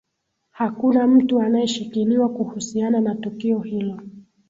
hakuna 0.51 1.07
mtu 1.07 1.41
anayeshikiliwa 1.41 2.29
kuhusiana 2.29 2.99
na 3.01 3.15
tukio 3.15 3.59
hilo 3.59 3.99